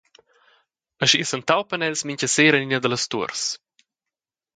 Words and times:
Aschia 1.05 1.27
s’entaupan 1.31 1.85
els 1.87 2.03
mintga 2.11 2.29
sera 2.37 2.57
en 2.61 2.65
ina 2.67 2.79
dallas 2.87 3.05
tuors. 3.11 3.43